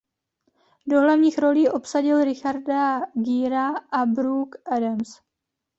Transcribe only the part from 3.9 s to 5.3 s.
a Brooke Adams.